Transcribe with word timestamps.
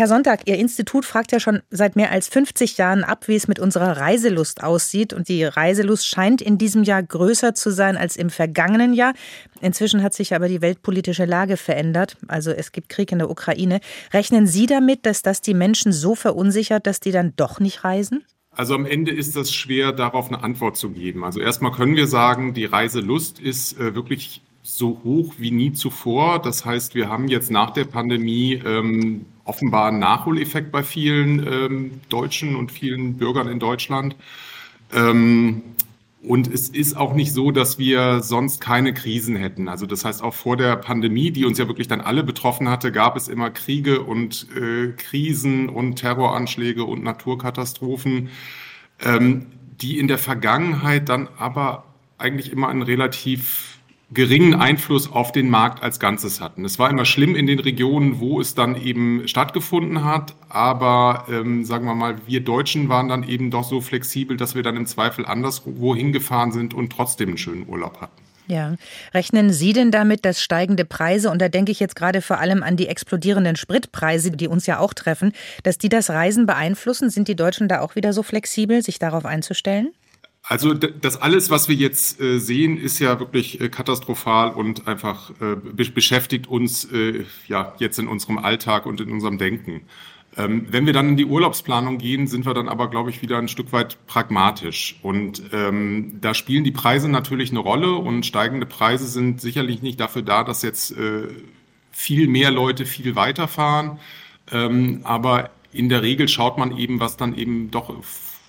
Herr 0.00 0.08
Sonntag, 0.08 0.48
Ihr 0.48 0.56
Institut 0.56 1.04
fragt 1.04 1.30
ja 1.30 1.40
schon 1.40 1.60
seit 1.68 1.94
mehr 1.94 2.10
als 2.10 2.26
50 2.26 2.78
Jahren 2.78 3.04
ab, 3.04 3.28
wie 3.28 3.34
es 3.34 3.48
mit 3.48 3.58
unserer 3.58 3.98
Reiselust 3.98 4.62
aussieht. 4.62 5.12
Und 5.12 5.28
die 5.28 5.44
Reiselust 5.44 6.06
scheint 6.06 6.40
in 6.40 6.56
diesem 6.56 6.84
Jahr 6.84 7.02
größer 7.02 7.54
zu 7.54 7.70
sein 7.70 7.98
als 7.98 8.16
im 8.16 8.30
vergangenen 8.30 8.94
Jahr. 8.94 9.12
Inzwischen 9.60 10.02
hat 10.02 10.14
sich 10.14 10.34
aber 10.34 10.48
die 10.48 10.62
weltpolitische 10.62 11.26
Lage 11.26 11.58
verändert. 11.58 12.16
Also 12.28 12.50
es 12.50 12.72
gibt 12.72 12.88
Krieg 12.88 13.12
in 13.12 13.18
der 13.18 13.28
Ukraine. 13.28 13.80
Rechnen 14.10 14.46
Sie 14.46 14.64
damit, 14.64 15.04
dass 15.04 15.20
das 15.20 15.42
die 15.42 15.52
Menschen 15.52 15.92
so 15.92 16.14
verunsichert, 16.14 16.86
dass 16.86 17.00
die 17.00 17.12
dann 17.12 17.34
doch 17.36 17.60
nicht 17.60 17.84
reisen? 17.84 18.24
Also 18.52 18.76
am 18.76 18.86
Ende 18.86 19.10
ist 19.10 19.36
das 19.36 19.52
schwer, 19.52 19.92
darauf 19.92 20.28
eine 20.28 20.42
Antwort 20.42 20.78
zu 20.78 20.92
geben. 20.92 21.24
Also 21.24 21.40
erstmal 21.40 21.72
können 21.72 21.94
wir 21.94 22.06
sagen, 22.06 22.54
die 22.54 22.64
Reiselust 22.64 23.38
ist 23.38 23.78
äh, 23.78 23.94
wirklich 23.94 24.40
so 24.62 25.00
hoch 25.04 25.34
wie 25.36 25.50
nie 25.50 25.72
zuvor. 25.72 26.40
Das 26.40 26.64
heißt, 26.64 26.94
wir 26.94 27.10
haben 27.10 27.28
jetzt 27.28 27.50
nach 27.50 27.70
der 27.70 27.84
Pandemie 27.84 28.62
ähm, 28.64 29.26
offenbar 29.50 29.88
einen 29.88 29.98
Nachholeffekt 29.98 30.70
bei 30.70 30.84
vielen 30.84 31.44
ähm, 31.44 32.00
Deutschen 32.08 32.54
und 32.54 32.70
vielen 32.70 33.16
Bürgern 33.16 33.48
in 33.48 33.58
Deutschland. 33.58 34.14
Ähm, 34.94 35.62
und 36.22 36.46
es 36.46 36.68
ist 36.68 36.96
auch 36.96 37.14
nicht 37.14 37.32
so, 37.32 37.50
dass 37.50 37.78
wir 37.78 38.20
sonst 38.20 38.60
keine 38.60 38.94
Krisen 38.94 39.34
hätten. 39.34 39.68
Also 39.68 39.86
das 39.86 40.04
heißt, 40.04 40.22
auch 40.22 40.34
vor 40.34 40.56
der 40.56 40.76
Pandemie, 40.76 41.32
die 41.32 41.44
uns 41.44 41.58
ja 41.58 41.66
wirklich 41.66 41.88
dann 41.88 42.00
alle 42.00 42.22
betroffen 42.22 42.68
hatte, 42.68 42.92
gab 42.92 43.16
es 43.16 43.26
immer 43.26 43.50
Kriege 43.50 44.02
und 44.02 44.46
äh, 44.54 44.92
Krisen 44.96 45.68
und 45.68 45.96
Terroranschläge 45.96 46.84
und 46.84 47.02
Naturkatastrophen, 47.02 48.28
ähm, 49.02 49.46
die 49.80 49.98
in 49.98 50.06
der 50.06 50.18
Vergangenheit 50.18 51.08
dann 51.08 51.28
aber 51.38 51.86
eigentlich 52.18 52.52
immer 52.52 52.68
einen 52.68 52.82
relativ 52.82 53.79
geringen 54.12 54.54
Einfluss 54.54 55.10
auf 55.10 55.32
den 55.32 55.50
Markt 55.50 55.82
als 55.82 56.00
Ganzes 56.00 56.40
hatten. 56.40 56.64
Es 56.64 56.78
war 56.78 56.90
immer 56.90 57.04
schlimm 57.04 57.36
in 57.36 57.46
den 57.46 57.60
Regionen, 57.60 58.18
wo 58.18 58.40
es 58.40 58.54
dann 58.54 58.80
eben 58.80 59.26
stattgefunden 59.28 60.04
hat, 60.04 60.34
aber 60.48 61.26
ähm, 61.30 61.64
sagen 61.64 61.86
wir 61.86 61.94
mal, 61.94 62.16
wir 62.26 62.40
Deutschen 62.40 62.88
waren 62.88 63.08
dann 63.08 63.22
eben 63.22 63.50
doch 63.50 63.64
so 63.64 63.80
flexibel, 63.80 64.36
dass 64.36 64.54
wir 64.54 64.62
dann 64.62 64.76
im 64.76 64.86
Zweifel 64.86 65.26
anderswo 65.26 65.94
hingefahren 65.94 66.50
sind 66.50 66.74
und 66.74 66.90
trotzdem 66.90 67.28
einen 67.28 67.38
schönen 67.38 67.68
Urlaub 67.68 68.00
hatten. 68.00 68.20
Ja. 68.50 68.74
Rechnen 69.14 69.52
Sie 69.52 69.72
denn 69.72 69.92
damit, 69.92 70.24
dass 70.24 70.42
steigende 70.42 70.84
Preise, 70.84 71.30
und 71.30 71.40
da 71.40 71.48
denke 71.48 71.70
ich 71.70 71.78
jetzt 71.78 71.94
gerade 71.94 72.20
vor 72.20 72.40
allem 72.40 72.64
an 72.64 72.76
die 72.76 72.88
explodierenden 72.88 73.54
Spritpreise, 73.54 74.32
die 74.32 74.48
uns 74.48 74.66
ja 74.66 74.80
auch 74.80 74.92
treffen, 74.92 75.32
dass 75.62 75.78
die 75.78 75.88
das 75.88 76.10
Reisen 76.10 76.46
beeinflussen? 76.46 77.10
Sind 77.10 77.28
die 77.28 77.36
Deutschen 77.36 77.68
da 77.68 77.80
auch 77.80 77.94
wieder 77.94 78.12
so 78.12 78.24
flexibel, 78.24 78.82
sich 78.82 78.98
darauf 78.98 79.24
einzustellen? 79.24 79.92
Also 80.42 80.74
das 80.74 81.16
alles, 81.16 81.50
was 81.50 81.68
wir 81.68 81.76
jetzt 81.76 82.20
äh, 82.20 82.38
sehen, 82.38 82.76
ist 82.78 82.98
ja 82.98 83.20
wirklich 83.20 83.60
äh, 83.60 83.68
katastrophal 83.68 84.50
und 84.50 84.88
einfach 84.88 85.30
äh, 85.40 85.56
beschäftigt 85.56 86.48
uns 86.48 86.88
ja 87.46 87.74
jetzt 87.78 87.98
in 87.98 88.08
unserem 88.08 88.38
Alltag 88.38 88.86
und 88.86 89.00
in 89.00 89.12
unserem 89.12 89.38
Denken. 89.38 89.82
Ähm, 90.36 90.66
wenn 90.70 90.86
wir 90.86 90.92
dann 90.92 91.10
in 91.10 91.16
die 91.16 91.24
Urlaubsplanung 91.24 91.98
gehen, 91.98 92.28
sind 92.28 92.46
wir 92.46 92.54
dann 92.54 92.68
aber, 92.68 92.88
glaube 92.88 93.10
ich, 93.10 93.20
wieder 93.20 93.38
ein 93.38 93.48
Stück 93.48 93.72
weit 93.72 94.06
pragmatisch. 94.06 94.98
Und 95.02 95.42
ähm, 95.52 96.18
da 96.20 96.34
spielen 96.34 96.62
die 96.62 96.70
Preise 96.70 97.08
natürlich 97.08 97.50
eine 97.50 97.58
Rolle 97.58 97.92
und 97.94 98.24
steigende 98.24 98.66
Preise 98.66 99.06
sind 99.06 99.40
sicherlich 99.40 99.82
nicht 99.82 99.98
dafür 99.98 100.22
da, 100.22 100.44
dass 100.44 100.62
jetzt 100.62 100.92
äh, 100.92 101.28
viel 101.90 102.28
mehr 102.28 102.52
Leute 102.52 102.86
viel 102.86 103.16
weiterfahren. 103.16 103.98
Ähm, 104.52 105.00
aber 105.02 105.50
in 105.72 105.88
der 105.88 106.02
Regel 106.02 106.28
schaut 106.28 106.58
man 106.58 106.76
eben, 106.76 107.00
was 107.00 107.16
dann 107.16 107.36
eben 107.36 107.70
doch 107.72 107.92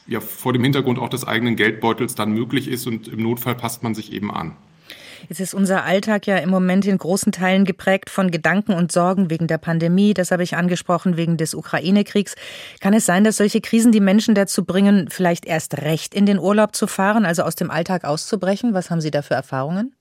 ja 0.07 0.19
vor 0.19 0.53
dem 0.53 0.63
Hintergrund 0.63 0.99
auch 0.99 1.09
des 1.09 1.27
eigenen 1.27 1.55
Geldbeutels 1.55 2.15
dann 2.15 2.31
möglich 2.31 2.67
ist 2.67 2.87
und 2.87 3.07
im 3.07 3.21
Notfall 3.21 3.55
passt 3.55 3.83
man 3.83 3.95
sich 3.95 4.11
eben 4.11 4.31
an. 4.31 4.55
Jetzt 5.29 5.39
ist 5.39 5.53
unser 5.53 5.83
Alltag 5.83 6.27
ja 6.27 6.37
im 6.37 6.49
Moment 6.49 6.85
in 6.85 6.97
großen 6.97 7.31
Teilen 7.31 7.63
geprägt 7.65 8.09
von 8.09 8.31
Gedanken 8.31 8.73
und 8.73 8.91
Sorgen 8.91 9.29
wegen 9.29 9.47
der 9.47 9.59
Pandemie. 9.59 10.13
Das 10.13 10.31
habe 10.31 10.43
ich 10.43 10.55
angesprochen, 10.55 11.15
wegen 11.15 11.37
des 11.37 11.53
Ukraine-Kriegs. 11.53 12.35
Kann 12.79 12.93
es 12.93 13.05
sein, 13.05 13.23
dass 13.23 13.37
solche 13.37 13.61
Krisen 13.61 13.91
die 13.91 13.99
Menschen 13.99 14.35
dazu 14.35 14.65
bringen, 14.65 15.09
vielleicht 15.09 15.45
erst 15.45 15.77
recht 15.77 16.15
in 16.15 16.25
den 16.25 16.39
Urlaub 16.39 16.75
zu 16.75 16.87
fahren, 16.87 17.25
also 17.25 17.43
aus 17.43 17.55
dem 17.55 17.69
Alltag 17.71 18.03
auszubrechen? 18.03 18.73
Was 18.73 18.89
haben 18.89 19.01
Sie 19.01 19.11
da 19.11 19.21
für 19.21 19.35
Erfahrungen? 19.35 19.93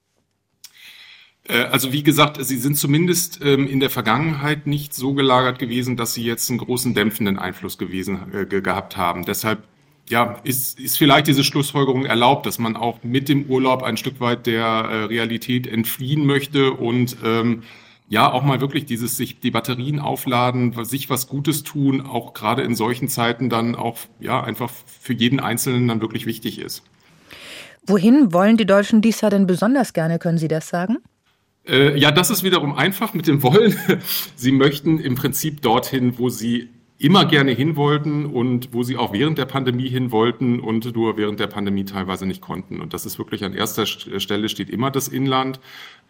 Äh, 1.45 1.65
also 1.65 1.93
wie 1.93 2.03
gesagt, 2.03 2.45
sie 2.45 2.59
sind 2.59 2.77
zumindest 2.77 3.41
ähm, 3.43 3.67
in 3.67 3.81
der 3.81 3.91
Vergangenheit 3.91 4.67
nicht 4.67 4.95
so 4.95 5.15
gelagert 5.15 5.59
gewesen, 5.59 5.97
dass 5.97 6.15
sie 6.15 6.25
jetzt 6.25 6.49
einen 6.51 6.59
großen 6.59 6.95
dämpfenden 6.95 7.39
Einfluss 7.39 7.79
gewesen 7.79 8.33
äh, 8.33 8.47
gehabt 8.47 8.97
haben. 8.97 9.25
Deshalb 9.25 9.65
ja, 10.11 10.37
ist, 10.43 10.79
ist 10.79 10.99
vielleicht 10.99 11.29
diese 11.29 11.45
Schlussfolgerung 11.45 12.05
erlaubt, 12.05 12.45
dass 12.45 12.59
man 12.59 12.77
auch 12.77 13.03
mit 13.03 13.29
dem 13.29 13.45
Urlaub 13.45 13.83
ein 13.83 13.97
Stück 13.97 14.21
weit 14.21 14.47
der 14.47 14.65
äh, 14.65 15.05
Realität 15.05 15.67
entfliehen 15.67 16.27
möchte 16.27 16.73
und 16.73 17.17
ähm, 17.25 17.63
ja, 18.09 18.31
auch 18.31 18.43
mal 18.43 18.61
wirklich 18.61 18.87
dieses 18.87 19.17
sich 19.17 19.39
die 19.39 19.53
Batterien 19.53 20.01
aufladen, 20.01 20.75
sich 20.85 21.09
was 21.11 21.29
Gutes 21.29 21.63
tun, 21.63 22.01
auch 22.01 22.35
gerade 22.35 22.63
in 22.63 22.75
solchen 22.75 23.07
Zeiten 23.07 23.49
dann 23.49 23.77
auch 23.77 23.99
ja 24.19 24.43
einfach 24.43 24.71
für 25.01 25.13
jeden 25.13 25.39
Einzelnen 25.39 25.87
dann 25.87 26.01
wirklich 26.01 26.27
wichtig 26.27 26.59
ist. 26.59 26.83
Wohin 27.87 28.33
wollen 28.33 28.57
die 28.57 28.67
Deutschen 28.67 29.01
dies 29.01 29.21
Jahr 29.21 29.31
denn 29.31 29.47
besonders 29.47 29.93
gerne? 29.93 30.19
Können 30.19 30.39
Sie 30.39 30.49
das 30.49 30.69
sagen? 30.69 30.99
Äh, 31.69 31.97
ja, 31.97 32.11
das 32.11 32.31
ist 32.31 32.43
wiederum 32.43 32.75
einfach 32.75 33.15
mit 33.15 33.29
dem 33.29 33.45
Wollen. 33.45 33.77
Sie 34.35 34.51
möchten 34.51 34.99
im 34.99 35.15
Prinzip 35.15 35.63
dorthin, 35.63 36.19
wo 36.19 36.31
Sie 36.31 36.69
immer 37.01 37.25
gerne 37.25 37.53
hin 37.53 37.77
wollten 37.77 38.27
und 38.27 38.75
wo 38.75 38.83
sie 38.83 38.99
auch 38.99 39.15
während 39.15 39.39
der 39.39 39.47
Pandemie 39.47 39.89
hin 39.89 40.13
wollten 40.13 40.61
und 40.61 40.95
nur 40.95 41.17
während 41.17 41.41
der 41.41 41.47
Pandemie 41.47 41.87
teilweise 41.87 42.27
nicht 42.27 42.43
konnten. 42.43 42.79
Und 42.79 42.93
das 42.93 43.07
ist 43.07 43.19
wirklich 43.19 43.43
an 43.43 43.55
erster 43.55 43.87
Stelle 43.87 44.51
steht 44.51 44.69
immer 44.69 44.91
das 44.91 45.09
Inland, 45.09 45.61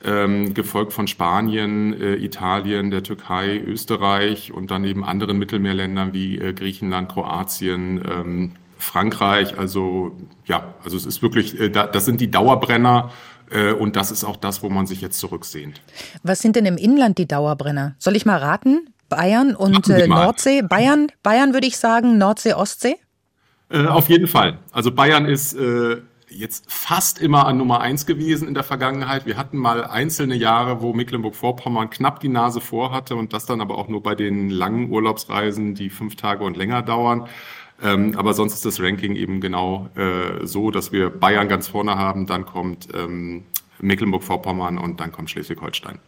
ähm, 0.02 0.52
gefolgt 0.52 0.92
von 0.92 1.06
Spanien, 1.06 1.92
äh, 1.92 2.16
Italien, 2.16 2.90
der 2.90 3.04
Türkei, 3.04 3.56
Österreich 3.58 4.52
und 4.52 4.72
dann 4.72 4.82
eben 4.82 5.04
anderen 5.04 5.38
Mittelmeerländern 5.38 6.12
wie 6.12 6.38
äh, 6.38 6.52
Griechenland, 6.52 7.08
Kroatien, 7.08 8.02
ähm, 8.04 8.52
Frankreich. 8.76 9.56
Also 9.56 10.16
ja, 10.46 10.74
also 10.82 10.96
es 10.96 11.06
ist 11.06 11.22
wirklich, 11.22 11.60
äh, 11.60 11.70
das 11.70 12.04
sind 12.04 12.20
die 12.20 12.32
Dauerbrenner. 12.32 13.12
Äh, 13.52 13.72
und 13.72 13.94
das 13.94 14.10
ist 14.10 14.24
auch 14.24 14.36
das, 14.36 14.62
wo 14.64 14.68
man 14.70 14.86
sich 14.86 15.00
jetzt 15.00 15.20
zurücksehnt. 15.20 15.80
Was 16.24 16.40
sind 16.40 16.56
denn 16.56 16.66
im 16.66 16.76
Inland 16.76 17.18
die 17.18 17.26
Dauerbrenner? 17.28 17.94
Soll 17.98 18.16
ich 18.16 18.26
mal 18.26 18.38
raten? 18.38 18.88
Bayern 19.10 19.54
und 19.54 19.90
äh, 19.90 20.06
Nordsee. 20.06 20.62
Bayern, 20.62 21.08
Bayern 21.22 21.52
würde 21.52 21.66
ich 21.66 21.76
sagen, 21.76 22.16
Nordsee, 22.16 22.54
Ostsee? 22.54 22.96
Äh, 23.68 23.86
auf 23.86 24.08
jeden 24.08 24.26
Fall. 24.26 24.58
Also 24.72 24.90
Bayern 24.90 25.26
ist 25.26 25.52
äh, 25.52 25.98
jetzt 26.30 26.64
fast 26.72 27.20
immer 27.20 27.46
an 27.46 27.58
Nummer 27.58 27.80
eins 27.80 28.06
gewesen 28.06 28.48
in 28.48 28.54
der 28.54 28.62
Vergangenheit. 28.62 29.26
Wir 29.26 29.36
hatten 29.36 29.58
mal 29.58 29.84
einzelne 29.84 30.36
Jahre, 30.36 30.80
wo 30.80 30.92
Mecklenburg-Vorpommern 30.92 31.90
knapp 31.90 32.20
die 32.20 32.28
Nase 32.28 32.60
vor 32.60 32.92
hatte 32.92 33.16
und 33.16 33.32
das 33.32 33.46
dann 33.46 33.60
aber 33.60 33.76
auch 33.76 33.88
nur 33.88 34.02
bei 34.02 34.14
den 34.14 34.48
langen 34.48 34.90
Urlaubsreisen, 34.90 35.74
die 35.74 35.90
fünf 35.90 36.16
Tage 36.16 36.44
und 36.44 36.56
länger 36.56 36.82
dauern. 36.82 37.28
Ähm, 37.82 38.14
aber 38.16 38.34
sonst 38.34 38.54
ist 38.54 38.64
das 38.64 38.80
Ranking 38.80 39.16
eben 39.16 39.40
genau 39.40 39.88
äh, 39.96 40.46
so, 40.46 40.70
dass 40.70 40.92
wir 40.92 41.10
Bayern 41.10 41.48
ganz 41.48 41.68
vorne 41.68 41.96
haben, 41.96 42.26
dann 42.26 42.46
kommt 42.46 42.88
ähm, 42.94 43.44
Mecklenburg-Vorpommern 43.80 44.78
und 44.78 45.00
dann 45.00 45.12
kommt 45.12 45.30
Schleswig-Holstein. 45.30 45.98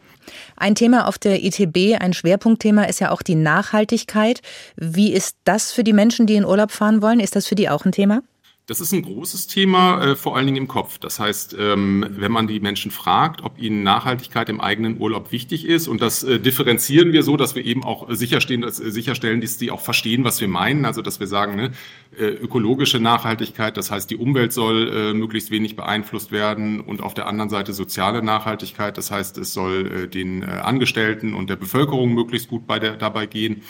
Ein 0.56 0.75
Thema 0.75 1.06
auf 1.09 1.19
der 1.19 1.43
ITB, 1.43 2.00
ein 2.00 2.12
Schwerpunktthema 2.12 2.84
ist 2.84 3.00
ja 3.00 3.10
auch 3.10 3.22
die 3.22 3.34
Nachhaltigkeit. 3.34 4.41
Wie 4.77 5.12
ist 5.12 5.37
das 5.44 5.72
für 5.72 5.84
die 5.84 5.93
Menschen, 5.93 6.27
die 6.27 6.37
in 6.37 6.44
Urlaub 6.44 6.72
fahren 6.72 7.03
wollen? 7.03 7.21
Ist 7.21 7.37
das 7.37 7.47
für 7.47 7.55
die 7.55 7.69
auch 7.69 7.84
ein 7.84 7.93
Thema? 7.93 8.22
Das 8.67 8.81
ist 8.81 8.93
ein 8.93 9.03
großes 9.03 9.49
Thema, 9.49 10.00
äh, 10.05 10.17
vor 10.17 10.37
allen 10.37 10.47
Dingen 10.47 10.56
im 10.56 10.69
Kopf. 10.69 10.99
Das 10.99 11.19
heißt, 11.19 11.56
ähm, 11.59 12.06
wenn 12.11 12.31
man 12.31 12.47
die 12.47 12.61
Menschen 12.61 12.93
fragt, 12.93 13.43
ob 13.43 13.61
ihnen 13.61 13.83
Nachhaltigkeit 13.83 14.49
im 14.49 14.61
eigenen 14.61 15.00
Urlaub 15.00 15.33
wichtig 15.33 15.67
ist, 15.67 15.89
und 15.89 16.00
das 16.00 16.23
äh, 16.23 16.39
differenzieren 16.39 17.12
wir 17.12 17.25
so, 17.25 17.37
dass 17.37 17.56
wir 17.56 17.65
eben 17.65 17.83
auch 17.83 18.09
sicherstehen, 18.11 18.61
dass, 18.61 18.78
äh, 18.78 18.93
sicherstellen, 18.93 19.41
dass 19.41 19.59
die 19.59 19.73
auch 19.73 19.81
verstehen, 19.81 20.23
was 20.23 20.41
wir 20.41 20.47
meinen. 20.47 20.84
Also, 20.84 21.03
dass 21.03 21.19
wir 21.19 21.27
sagen, 21.27 21.56
ne, 21.56 21.73
äh, 22.17 22.27
ökologische 22.27 23.00
Nachhaltigkeit, 23.00 23.77
das 23.77 23.91
heißt, 23.91 24.09
die 24.09 24.17
Umwelt 24.17 24.53
soll 24.53 24.93
äh, 24.94 25.12
möglichst 25.12 25.50
wenig 25.50 25.75
beeinflusst 25.75 26.31
werden, 26.31 26.81
und 26.81 27.03
auf 27.03 27.15
der 27.15 27.27
anderen 27.27 27.50
Seite 27.50 27.73
soziale 27.73 28.23
Nachhaltigkeit, 28.23 28.97
das 28.97 29.11
heißt, 29.11 29.39
es 29.39 29.53
soll 29.53 30.05
äh, 30.05 30.09
den 30.09 30.44
Angestellten 30.44 31.34
und 31.34 31.50
der 31.50 31.56
Bevölkerung 31.56 32.15
möglichst 32.15 32.49
gut 32.49 32.69
bei 32.69 32.79
der, 32.79 32.97
dabei 32.97 33.27
gehen. 33.27 33.62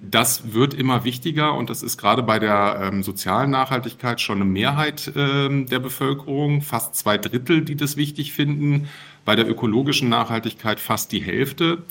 Das 0.00 0.52
wird 0.52 0.74
immer 0.74 1.04
wichtiger 1.04 1.54
und 1.54 1.70
das 1.70 1.82
ist 1.82 1.96
gerade 1.96 2.22
bei 2.22 2.38
der 2.38 2.90
ähm, 2.92 3.02
sozialen 3.02 3.50
Nachhaltigkeit 3.50 4.20
schon 4.28 4.42
eine 4.42 4.50
Mehrheit 4.50 5.10
ähm, 5.16 5.66
der 5.66 5.78
Bevölkerung, 5.78 6.60
fast 6.60 6.94
zwei 6.94 7.16
Drittel, 7.16 7.62
die 7.62 7.76
das 7.76 7.96
wichtig 7.96 8.34
finden. 8.34 8.88
Bei 9.24 9.34
der 9.36 9.48
ökologischen 9.48 10.10
Nachhaltigkeit 10.10 10.80
fast 10.80 11.12
die 11.12 11.20
Hälfte 11.20 11.84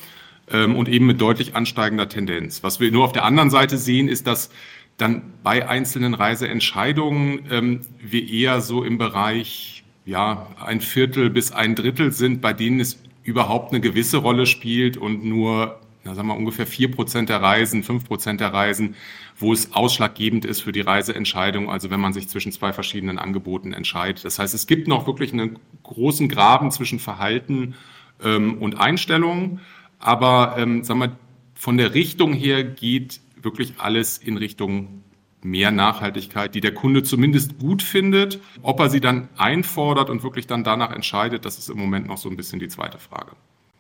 ähm, 0.52 0.76
und 0.76 0.88
eben 0.88 1.08
mit 1.08 1.20
deutlich 1.20 1.56
ansteigender 1.56 2.08
Tendenz. 2.08 2.62
Was 2.62 2.80
wir 2.80 2.92
nur 2.92 3.06
auf 3.06 3.12
der 3.12 3.26
anderen 3.26 3.50
Seite 3.50 3.80
sehen, 3.80 4.08
ist, 4.08 4.28
dass 4.28 4.52
dann 4.98 5.24
bei 5.44 5.68
einzelnen 5.68 6.14
Reiseentscheidungen 6.14 7.40
ähm, 7.50 7.82
wir 8.00 8.30
eher 8.30 8.62
so 8.62 8.84
im 8.84 9.00
Bereich 9.00 9.84
ja 10.06 10.48
ein 10.64 10.80
Viertel 10.80 11.32
bis 11.32 11.52
ein 11.52 11.74
Drittel 11.74 12.12
sind, 12.12 12.40
bei 12.40 12.54
denen 12.54 12.80
es 12.80 13.02
überhaupt 13.24 13.72
eine 13.72 13.82
gewisse 13.82 14.18
Rolle 14.18 14.46
spielt 14.46 14.96
und 14.96 15.26
nur 15.26 15.80
na, 16.08 16.16
sagen 16.16 16.30
wir 16.30 16.38
ungefähr 16.38 16.66
vier 16.66 16.90
Prozent 16.90 17.30
der 17.30 17.42
Reisen, 17.42 17.84
fünf 17.84 18.06
Prozent 18.06 18.40
der 18.40 18.54
Reisen, 18.54 18.96
wo 19.38 19.52
es 19.52 19.74
ausschlaggebend 19.74 20.46
ist 20.46 20.62
für 20.62 20.72
die 20.72 20.82
Reiseentscheidung, 20.82 21.70
also 21.70 21.90
wenn 21.90 22.00
man 22.00 22.14
sich 22.14 22.30
zwischen 22.30 22.52
zwei 22.52 22.72
verschiedenen 22.72 23.20
Angeboten 23.20 23.74
entscheidet. 23.74 24.24
Das 24.24 24.40
heißt, 24.40 24.54
es 24.54 24.68
gibt 24.68 24.88
noch 24.88 25.06
wirklich 25.06 25.34
einen 25.34 25.60
großen 25.84 26.30
Graben 26.30 26.72
zwischen 26.72 27.00
Verhalten 27.00 27.76
ähm, 28.24 28.58
und 28.60 28.80
Einstellung, 28.80 29.60
aber 30.00 30.56
ähm, 30.58 30.84
sagen 30.84 31.00
wir, 31.00 31.18
von 31.54 31.78
der 31.78 31.94
Richtung 31.94 32.34
her 32.34 32.64
geht 32.64 33.20
wirklich 33.42 33.74
alles 33.80 34.18
in 34.18 34.38
Richtung 34.38 35.04
mehr 35.44 35.72
Nachhaltigkeit, 35.72 36.56
die 36.56 36.62
der 36.62 36.74
Kunde 36.74 37.04
zumindest 37.04 37.60
gut 37.60 37.82
findet. 37.82 38.40
Ob 38.62 38.80
er 38.80 38.90
sie 38.90 39.02
dann 39.02 39.30
einfordert 39.38 40.10
und 40.10 40.24
wirklich 40.24 40.48
dann 40.48 40.64
danach 40.64 40.92
entscheidet, 40.92 41.46
das 41.46 41.58
ist 41.58 41.70
im 41.70 41.78
Moment 41.78 42.08
noch 42.08 42.18
so 42.18 42.30
ein 42.30 42.38
bisschen 42.38 42.60
die 42.60 42.68
zweite 42.68 42.98
Frage. 42.98 43.34